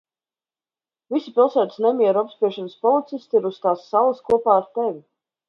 [1.15, 4.99] Visi pilsētas nemieru apspiešanas policisti ir uz tās salas kopā ar tevi!